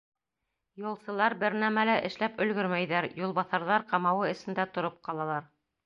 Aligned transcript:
Юлсылар 0.85 1.35
бер 1.43 1.57
нәмә 1.65 1.85
лә 1.91 1.99
эшләп 2.09 2.43
өлгөрмәйҙәр, 2.47 3.09
юлбаҫарҙар 3.25 3.89
ҡамауы 3.95 4.31
эсендә 4.35 4.71
тороп 4.77 5.03
ҡалалар. 5.11 5.53